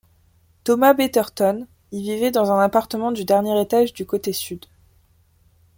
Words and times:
Thomas 0.63 0.95
Betterton 0.95 1.67
y 1.91 2.01
vivait 2.01 2.31
dans 2.31 2.51
un 2.51 2.59
appartement 2.63 3.11
du 3.11 3.23
dernier 3.23 3.61
étage 3.61 3.93
du 3.93 4.03
côté 4.03 4.33
sud. 4.33 4.65